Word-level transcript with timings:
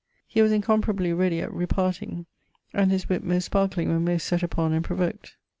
He 0.25 0.41
was 0.41 0.51
incomparably 0.51 1.13
readie 1.13 1.41
at 1.43 1.51
repartyng, 1.51 2.25
and 2.73 2.89
his 2.89 3.07
witt 3.07 3.23
most 3.23 3.45
sparkling 3.45 3.89
when 3.89 4.03
most 4.03 4.25
sett 4.25 4.41
upon 4.41 4.73
and 4.73 4.83
provoked. 4.83 5.35